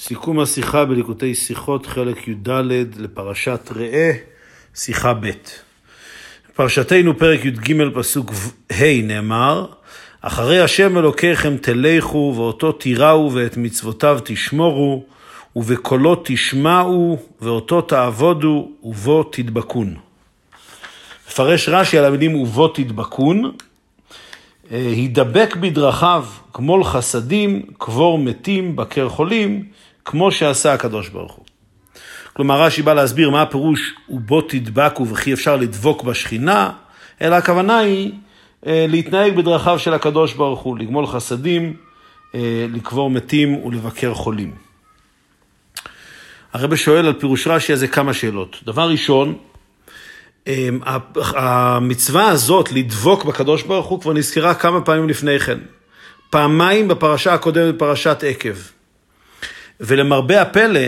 [0.00, 2.48] סיכום השיחה בליקוטי שיחות, חלק י"ד
[2.98, 4.12] לפרשת ראה,
[4.74, 5.30] שיחה ב'.
[6.54, 8.32] פרשתנו פרק י"ג פסוק
[8.70, 9.66] ה' נאמר,
[10.20, 15.04] אחרי השם אלוקיכם תלכו ואותו תיראו ואת מצוותיו תשמורו
[15.56, 19.94] ובקולו תשמעו ואותו תעבודו ובו תדבקון.
[21.28, 23.52] מפרש רש"י על המילים ובו תדבקון,
[24.70, 26.24] הידבק בדרכיו,
[26.56, 29.64] גמול חסדים, קבור מתים, בקר חולים,
[30.08, 31.44] כמו שעשה הקדוש ברוך הוא.
[32.32, 36.70] כלומר, רש"י בא להסביר מה הפירוש ובו תדבק וכי אפשר לדבוק בשכינה,
[37.22, 38.12] אלא הכוונה היא
[38.66, 41.76] אה, להתנהג בדרכיו של הקדוש ברוך הוא, לגמול חסדים,
[42.34, 44.54] אה, לקבור מתים ולבקר חולים.
[46.52, 48.56] הרב שואל על פירוש רש"י הזה כמה שאלות.
[48.64, 49.34] דבר ראשון,
[50.48, 50.68] אה,
[51.36, 55.58] המצווה הזאת לדבוק בקדוש ברוך הוא כבר נזכרה כמה פעמים לפני כן.
[56.30, 58.77] פעמיים בפרשה הקודמת, בפרשת עקב.
[59.80, 60.80] ולמרבה הפלא,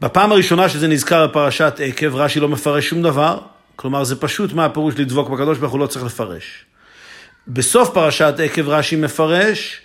[0.00, 3.38] בפעם הראשונה שזה נזכר בפרשת עקב, רש"י לא מפרש שום דבר.
[3.76, 6.64] כלומר, זה פשוט מה הפירוש לדבוק בקדוש ברוך הוא לא צריך לפרש.
[7.48, 9.80] בסוף פרשת עקב רש"י מפרש,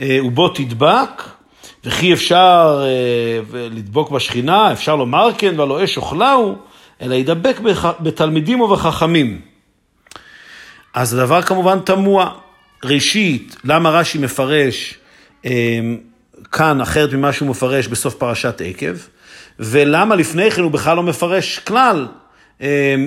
[0.00, 1.22] אה, ובו תדבק,
[1.84, 6.56] וכי אפשר אה, לדבוק בשכינה, אפשר לומר כן, והלא אש אוכלהו,
[7.02, 7.60] אלא ידבק
[8.00, 9.40] בתלמידים ובחכמים.
[10.94, 12.30] אז הדבר כמובן תמוה.
[12.84, 14.94] ראשית, למה רש"י מפרש
[15.46, 15.80] אה,
[16.52, 18.94] כאן אחרת ממה שהוא מפרש בסוף פרשת עקב,
[19.58, 22.06] ולמה לפני כן הוא בכלל לא מפרש כלל.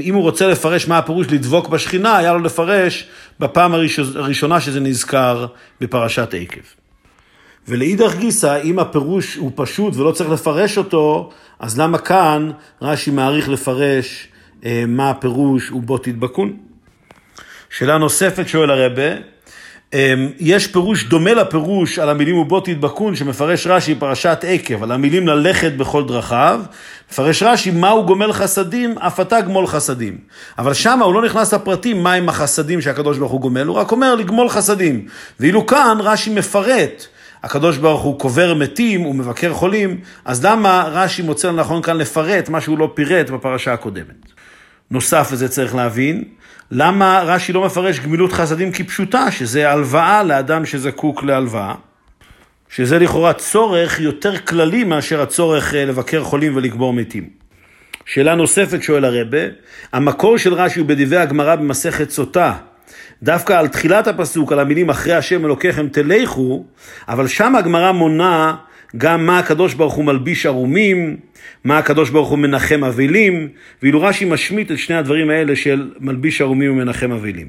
[0.01, 3.07] אם הוא רוצה לפרש מה הפירוש לדבוק בשכינה, היה לו לפרש
[3.39, 3.73] בפעם
[4.15, 5.45] הראשונה שזה נזכר
[5.81, 6.61] בפרשת עקב.
[7.67, 13.49] ולאידך גיסא, אם הפירוש הוא פשוט ולא צריך לפרש אותו, אז למה כאן רש"י מעריך
[13.49, 14.27] לפרש
[14.65, 16.57] אה, מה הפירוש ובו תדבקון?
[17.69, 19.03] שאלה נוספת שואל הרבה,
[20.39, 25.71] יש פירוש דומה לפירוש על המילים ובו תדבקון שמפרש רש"י פרשת עקב, על המילים ללכת
[25.71, 26.61] בכל דרכיו,
[27.11, 30.17] מפרש רש"י מהו גומל חסדים, אף אתה גמול חסדים.
[30.57, 34.15] אבל שם הוא לא נכנס לפרטים מהם החסדים שהקדוש ברוך הוא גומל, הוא רק אומר
[34.15, 35.05] לגמול חסדים.
[35.39, 37.07] ואילו כאן רש"י מפרט,
[37.43, 42.49] הקדוש ברוך הוא קובר מתים, הוא מבקר חולים, אז למה רש"י מוצא לנכון כאן לפרט
[42.49, 44.37] מה שהוא לא פירט בפרשה הקודמת?
[44.91, 46.23] נוסף לזה צריך להבין,
[46.71, 51.75] למה רש"י לא מפרש גמילות חסדים כפשוטה, שזה הלוואה לאדם שזקוק להלוואה,
[52.69, 57.29] שזה לכאורה צורך יותר כללי מאשר הצורך אה, לבקר חולים ולקבור מתים.
[58.05, 59.37] שאלה נוספת שואל הרבה,
[59.93, 62.53] המקור של רש"י הוא בדברי הגמרא במסכת סוטה,
[63.23, 66.65] דווקא על תחילת הפסוק, על המילים אחרי השם אלוקיכם תלכו,
[67.07, 68.55] אבל שם הגמרא מונה
[68.97, 71.17] גם מה הקדוש ברוך הוא מלביש ערומים,
[71.63, 73.47] מה הקדוש ברוך הוא מנחם אבלים,
[73.83, 77.47] ואילו רש"י משמיט את שני הדברים האלה של מלביש ערומים ומנחם אבלים.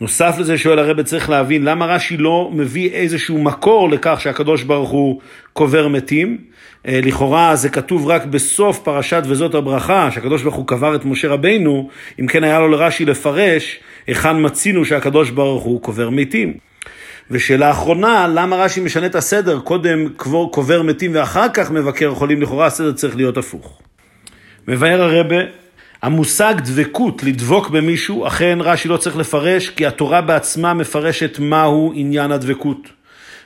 [0.00, 4.90] נוסף לזה שואל הרב צריך להבין למה רש"י לא מביא איזשהו מקור לכך שהקדוש ברוך
[4.90, 5.20] הוא
[5.52, 6.38] קובר מתים.
[6.86, 11.28] אה, לכאורה זה כתוב רק בסוף פרשת וזאת הברכה, שהקדוש ברוך הוא קבר את משה
[11.28, 11.88] רבינו,
[12.20, 16.52] אם כן היה לו לרש"י לפרש היכן מצינו שהקדוש ברוך הוא קובר מתים.
[17.30, 20.08] ושאלה אחרונה, למה רש"י משנה את הסדר, קודם
[20.50, 23.78] קובר מתים ואחר כך מבקר חולים, לכאורה הסדר צריך להיות הפוך.
[24.68, 25.36] מבאר הרבה,
[26.02, 32.32] המושג דבקות, לדבוק במישהו, אכן רש"י לא צריך לפרש, כי התורה בעצמה מפרשת מהו עניין
[32.32, 32.88] הדבקות.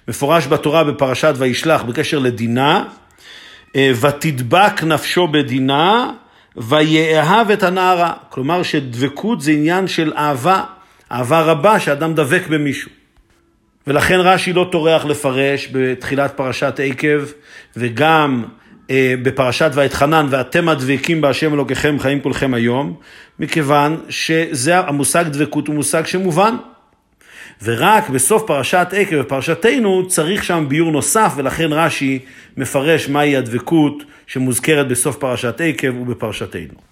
[0.08, 2.84] מפורש בתורה בפרשת וישלח בקשר לדינה,
[3.76, 6.10] אה, ותדבק נפשו בדינה,
[6.56, 8.12] ויאהב את הנערה.
[8.28, 10.64] כלומר שדבקות זה עניין של אהבה,
[11.12, 13.01] אהבה רבה שאדם דבק במישהו.
[13.86, 17.24] ולכן רש"י לא טורח לפרש בתחילת פרשת עקב,
[17.76, 18.44] וגם
[18.90, 22.94] אה, בפרשת ואתחנן, ואתם הדבקים בהשם אלוקיכם חיים כולכם היום,
[23.38, 26.56] מכיוון שזה המושג דבקות הוא מושג שמובן.
[27.62, 32.18] ורק בסוף פרשת עקב ופרשתנו צריך שם ביור נוסף, ולכן רש"י
[32.56, 36.91] מפרש מהי הדבקות שמוזכרת בסוף פרשת עקב ובפרשתנו.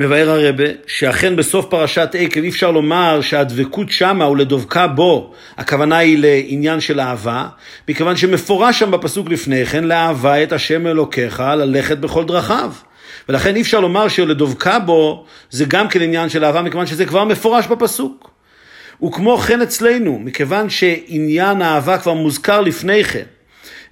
[0.00, 5.98] מבאר הרבה שאכן בסוף פרשת עקב אי אפשר לומר שהדבקות שמה או לדבקה בו, הכוונה
[5.98, 7.46] היא לעניין של אהבה,
[7.88, 12.72] מכיוון שמפורש שם בפסוק לפני כן, לאהבה את השם אלוקיך, ללכת בכל דרכיו.
[13.28, 17.24] ולכן אי אפשר לומר שלדבקה בו זה גם כן עניין של אהבה, מכיוון שזה כבר
[17.24, 18.30] מפורש בפסוק.
[19.04, 23.24] וכמו כן אצלנו, מכיוון שעניין האהבה כבר מוזכר לפני כן,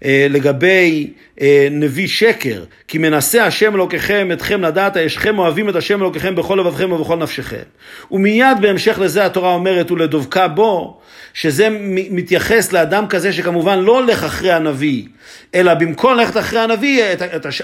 [0.04, 1.10] לגבי
[1.40, 6.56] אה, נביא שקר, כי מנסה השם אלוקיכם אתכם לדעת הישכם אוהבים את השם אלוקיכם בכל
[6.60, 7.62] לבבכם ובכל נפשכם.
[8.10, 11.00] ומיד בהמשך לזה התורה אומרת ולדבקה בו,
[11.34, 11.68] שזה
[12.10, 15.04] מתייחס לאדם כזה שכמובן לא הולך אחרי הנביא,
[15.54, 17.04] אלא במקום ללכת אחרי הנביא,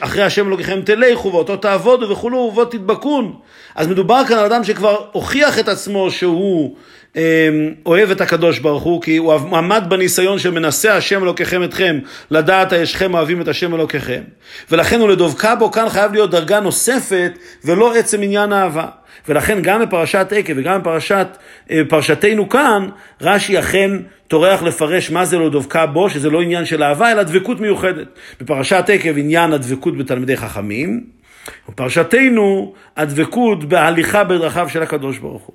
[0.00, 3.32] אחרי השם אלוקיכם תלכו ואותו תעבודו וכולו ובו תדבקון.
[3.74, 6.76] אז מדובר כאן על אדם שכבר הוכיח את עצמו שהוא
[7.16, 7.48] אה,
[7.86, 11.98] אוהב את הקדוש ברוך הוא, כי הוא עמד בניסיון של מנסה השם אלוקיכם אתכם,
[12.30, 14.22] לדעת הישכם אוהבים את השם אלוקיכם.
[14.70, 17.32] ולכן הוא לדבקה בו כאן חייב להיות דרגה נוספת
[17.64, 18.86] ולא עצם עניין אהבה.
[19.28, 21.26] ולכן גם בפרשת עקב וגם בפרשת,
[21.70, 22.88] אה, כאן,
[23.20, 23.90] רש"י אכן
[24.28, 28.06] טורח לפרש מה זה לא דבקה בו, שזה לא עניין של אהבה, אלא דבקות מיוחדת.
[28.40, 31.04] בפרשת עקב עניין הדבקות בתלמידי חכמים,
[31.68, 35.54] בפרשתנו הדבקות בהליכה בדרכיו של הקדוש ברוך הוא.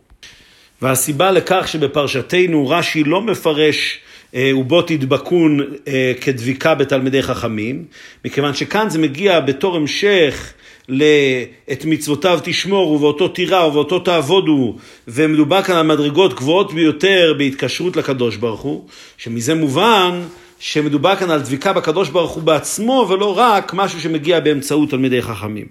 [0.82, 4.00] והסיבה לכך שבפרשתנו רש"י לא מפרש
[4.36, 7.86] אה, ובו תדבקון אה, כדביקה בתלמידי חכמים,
[8.26, 10.54] מכיוון שכאן זה מגיע בתור המשך
[10.90, 14.76] ל"את מצוותיו תשמור ובאותו תירא ובאותו תעבודו",
[15.08, 18.86] ומדובר כאן על מדרגות גבוהות ביותר בהתקשרות לקדוש ברוך הוא,
[19.18, 20.22] שמזה מובן
[20.60, 25.66] שמדובר כאן על דביקה בקדוש ברוך הוא בעצמו, ולא רק משהו שמגיע באמצעות תלמידי חכמים.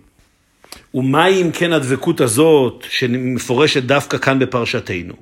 [0.94, 5.14] ומהי אם כן הדבקות הזאת שמפורשת דווקא כאן בפרשתנו?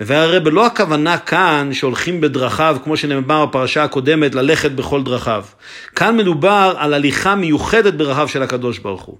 [0.00, 5.44] מבאר הרב, לא הכוונה כאן שהולכים בדרכיו, כמו שנאמר בפרשה הקודמת, ללכת בכל דרכיו.
[5.96, 9.16] כאן מדובר על הליכה מיוחדת בדרכיו של הקדוש ברוך הוא.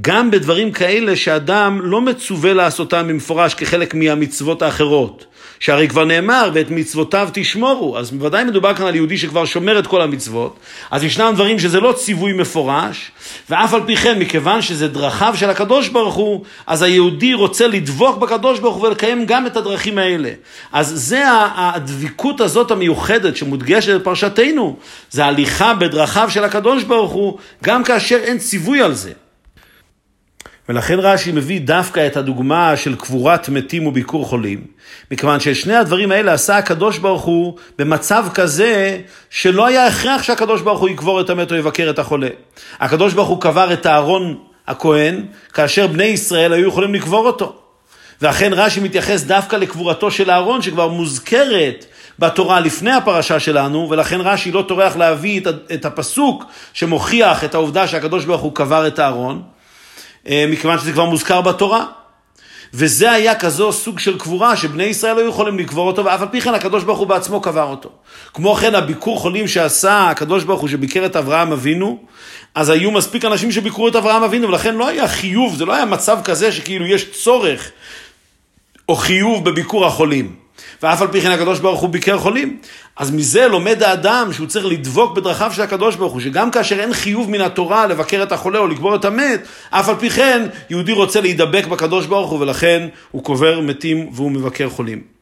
[0.00, 5.26] גם בדברים כאלה שאדם לא מצווה לעשותם במפורש כחלק מהמצוות האחרות.
[5.60, 9.86] שהרי כבר נאמר, ואת מצוותיו תשמורו, אז בוודאי מדובר כאן על יהודי שכבר שומר את
[9.86, 10.56] כל המצוות,
[10.90, 13.10] אז ישנם דברים שזה לא ציווי מפורש,
[13.50, 18.18] ואף על פי כן, מכיוון שזה דרכיו של הקדוש ברוך הוא, אז היהודי רוצה לדבוק
[18.18, 20.30] בקדוש ברוך הוא ולקיים גם את הדרכים האלה.
[20.72, 21.24] אז זה
[21.54, 24.76] הדביקות הזאת המיוחדת שמודגשת בפרשתנו,
[25.10, 29.12] זה הליכה בדרכיו של הקדוש ברוך הוא, גם כאשר אין ציווי על זה.
[30.68, 34.64] ולכן רש"י מביא דווקא את הדוגמה של קבורת מתים וביקור חולים,
[35.10, 40.80] מכיוון ששני הדברים האלה עשה הקדוש ברוך הוא במצב כזה שלא היה הכרח שהקדוש ברוך
[40.80, 42.28] הוא יקבור את המת או יבקר את החולה.
[42.80, 47.56] הקדוש ברוך הוא קבר את אהרון הכהן, כאשר בני ישראל היו יכולים לקבור אותו.
[48.22, 51.86] ואכן רש"י מתייחס דווקא לקבורתו של אהרון, שכבר מוזכרת
[52.18, 55.40] בתורה לפני הפרשה שלנו, ולכן רש"י לא טורח להביא
[55.74, 59.42] את הפסוק שמוכיח את העובדה שהקדוש ברוך הוא קבר את אהרון.
[60.28, 61.86] אה, מכיוון שזה כבר מוזכר בתורה.
[62.74, 66.40] וזה היה כזו סוג של קבורה שבני ישראל היו יכולים לקבור אותו, ואף על פי
[66.40, 67.90] כן הקדוש ברוך הוא בעצמו קבר אותו.
[68.34, 71.98] כמו כן הביקור חולים שעשה הקדוש ברוך הוא שביקר את אברהם אבינו,
[72.54, 75.84] אז היו מספיק אנשים שביקרו את אברהם אבינו, ולכן לא היה חיוב, זה לא היה
[75.84, 77.70] מצב כזה שכאילו יש צורך
[78.88, 80.45] או חיוב בביקור החולים.
[80.82, 82.58] ואף על פי כן הקדוש ברוך הוא ביקר חולים.
[82.96, 86.92] אז מזה לומד האדם שהוא צריך לדבוק בדרכיו של הקדוש ברוך הוא, שגם כאשר אין
[86.92, 89.40] חיוב מן התורה לבקר את החולה או לקבור את המת,
[89.70, 94.30] אף על פי כן יהודי רוצה להידבק בקדוש ברוך הוא ולכן הוא קובר מתים והוא
[94.30, 95.15] מבקר חולים.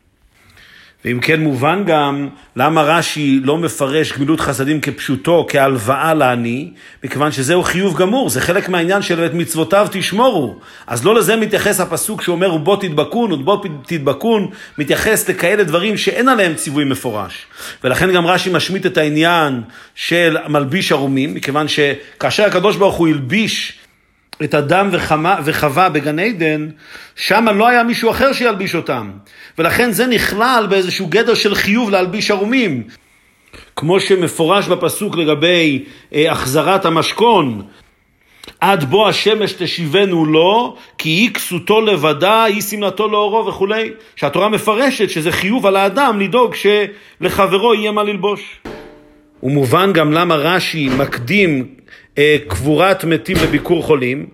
[1.04, 6.70] ואם כן מובן גם למה רש"י לא מפרש גמילות חסדים כפשוטו, כהלוואה לעני,
[7.04, 10.56] מכיוון שזהו חיוב גמור, זה חלק מהעניין של את מצוותיו תשמורו.
[10.86, 16.54] אז לא לזה מתייחס הפסוק שאומר ובו תדבקון, ובו תדבקון, מתייחס לכאלה דברים שאין עליהם
[16.54, 17.46] ציווי מפורש.
[17.84, 19.62] ולכן גם רש"י משמיט את העניין
[19.94, 23.78] של מלביש ערומים, מכיוון שכאשר הקדוש ברוך הוא הלביש
[24.44, 24.90] את אדם
[25.44, 26.68] וחווה בגן עדן,
[27.16, 29.10] שם לא היה מישהו אחר שילביש אותם.
[29.58, 32.82] ולכן זה נכלל באיזשהו גדר של חיוב להלביש ערומים.
[33.76, 35.84] כמו שמפורש בפסוק לגבי
[36.14, 37.62] אה, החזרת המשכון,
[38.60, 43.90] עד בוא השמש תשיבנו לו, כי היא כסותו לבדה, היא שמלתו לאורו וכולי.
[44.16, 48.60] שהתורה מפרשת שזה חיוב על האדם לדאוג שלחברו יהיה מה ללבוש.
[49.42, 51.66] ומובן גם למה רש"י מקדים
[52.48, 54.26] קבורת מתים לביקור חולים,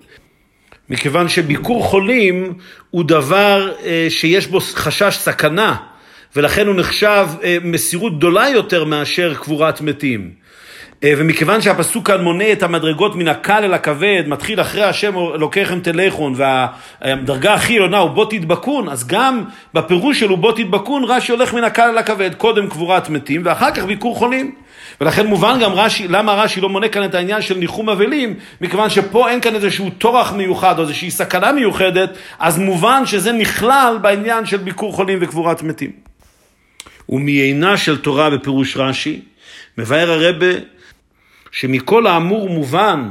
[0.91, 2.55] מכיוון שביקור חולים
[2.91, 5.77] הוא דבר אה, שיש בו חשש סכנה,
[6.37, 10.31] ולכן הוא נחשב אה, מסירות גדולה יותר מאשר קבורת מתים.
[11.05, 16.35] ומכיוון שהפסוק כאן מונה את המדרגות מן הקל אל הכבד, מתחיל אחרי השם אלוקיכם תלכון,
[16.37, 21.65] והדרגה הכי עליונה הוא בוא תדבקון, אז גם בפירוש שלו בוא תדבקון, רש"י הולך מן
[21.65, 24.55] הקל אל הכבד, קודם קבורת מתים ואחר כך ביקור חולים.
[25.01, 28.91] ולכן מובן גם רש"י, למה רש"י לא מונה כאן את העניין של ניחום אבלים, מכיוון
[28.91, 34.47] שפה אין כאן איזשהו טורח מיוחד או איזושהי סכנה מיוחדת, אז מובן שזה נכלל בעניין
[34.47, 35.91] של ביקור חולים וקבורת מתים.
[37.09, 39.21] ומעינה של תורה בפירוש רש"י,
[39.79, 40.47] מבאר הרבה
[41.53, 43.09] שמכל האמור מובן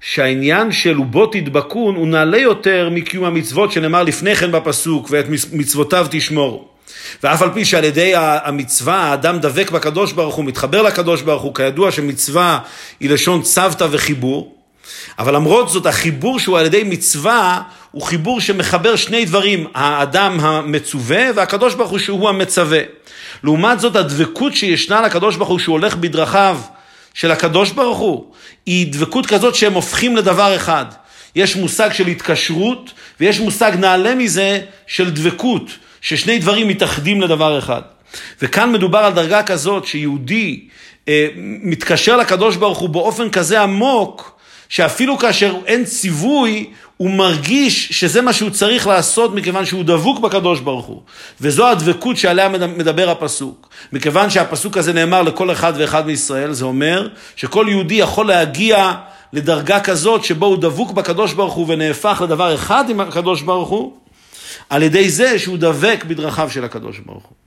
[0.00, 6.06] שהעניין של ובו תדבקון הוא נעלה יותר מקיום המצוות שנאמר לפני כן בפסוק ואת מצוותיו
[6.10, 6.68] תשמור.
[7.22, 11.54] ואף על פי שעל ידי המצווה האדם דבק בקדוש ברוך הוא, מתחבר לקדוש ברוך הוא,
[11.54, 12.58] כידוע שמצווה
[13.00, 14.54] היא לשון צוותא וחיבור,
[15.18, 21.22] אבל למרות זאת החיבור שהוא על ידי מצווה הוא חיבור שמחבר שני דברים, האדם המצווה
[21.34, 22.80] והקדוש ברוך הוא שהוא המצווה.
[23.44, 26.58] לעומת זאת הדבקות שישנה לקדוש ברוך הוא שהוא הולך בדרכיו
[27.14, 28.24] של הקדוש ברוך הוא,
[28.66, 30.84] היא דבקות כזאת שהם הופכים לדבר אחד.
[31.34, 37.82] יש מושג של התקשרות, ויש מושג נעלה מזה של דבקות, ששני דברים מתאחדים לדבר אחד.
[38.42, 40.68] וכאן מדובר על דרגה כזאת שיהודי
[41.08, 41.28] אה,
[41.62, 44.39] מתקשר לקדוש ברוך הוא באופן כזה עמוק,
[44.70, 50.60] שאפילו כאשר אין ציווי, הוא מרגיש שזה מה שהוא צריך לעשות מכיוון שהוא דבוק בקדוש
[50.60, 51.02] ברוך הוא.
[51.40, 53.68] וזו הדבקות שעליה מדבר הפסוק.
[53.92, 58.92] מכיוון שהפסוק הזה נאמר לכל אחד ואחד מישראל, זה אומר שכל יהודי יכול להגיע
[59.32, 63.92] לדרגה כזאת שבו הוא דבוק בקדוש ברוך הוא ונהפך לדבר אחד עם הקדוש ברוך הוא,
[64.70, 67.39] על ידי זה שהוא דבק בדרכיו של הקדוש ברוך הוא.